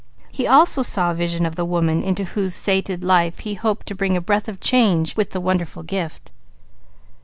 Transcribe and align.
He 0.31 0.47
also 0.47 0.81
saw 0.81 1.11
a 1.11 1.13
vision 1.13 1.45
of 1.45 1.53
the 1.55 1.63
woman 1.63 2.01
into 2.01 2.23
whose 2.23 2.55
sated 2.55 3.03
life 3.03 3.37
he 3.37 3.53
hoped 3.53 3.85
to 3.85 3.93
bring 3.93 4.17
a 4.17 4.19
breath 4.21 4.47
of 4.47 4.59
change 4.59 5.15
with 5.15 5.29
the 5.29 5.39
wonderful 5.39 5.83
gift. 5.83 6.31